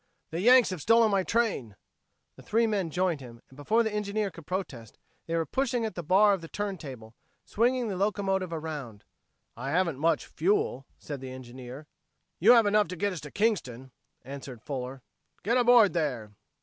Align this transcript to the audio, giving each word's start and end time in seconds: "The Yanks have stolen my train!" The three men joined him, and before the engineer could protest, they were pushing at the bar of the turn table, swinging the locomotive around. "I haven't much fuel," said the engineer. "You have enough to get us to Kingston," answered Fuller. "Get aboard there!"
"The 0.31 0.41
Yanks 0.41 0.71
have 0.71 0.81
stolen 0.81 1.11
my 1.11 1.21
train!" 1.21 1.75
The 2.35 2.41
three 2.41 2.65
men 2.65 2.89
joined 2.89 3.21
him, 3.21 3.39
and 3.51 3.55
before 3.55 3.83
the 3.83 3.93
engineer 3.93 4.31
could 4.31 4.47
protest, 4.47 4.97
they 5.27 5.35
were 5.35 5.45
pushing 5.45 5.85
at 5.85 5.93
the 5.93 6.01
bar 6.01 6.33
of 6.33 6.41
the 6.41 6.47
turn 6.47 6.79
table, 6.79 7.13
swinging 7.45 7.87
the 7.87 7.95
locomotive 7.95 8.51
around. 8.51 9.03
"I 9.55 9.69
haven't 9.69 9.99
much 9.99 10.25
fuel," 10.25 10.87
said 10.97 11.21
the 11.21 11.29
engineer. 11.29 11.85
"You 12.39 12.53
have 12.53 12.65
enough 12.65 12.87
to 12.87 12.95
get 12.95 13.13
us 13.13 13.21
to 13.21 13.29
Kingston," 13.29 13.91
answered 14.23 14.63
Fuller. 14.63 15.03
"Get 15.43 15.57
aboard 15.57 15.93
there!" 15.93 16.31